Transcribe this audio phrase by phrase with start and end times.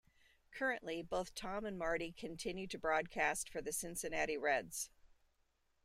[0.49, 4.89] Currently, both Thom and Marty continue to broadcast for the Cincinnati Reds.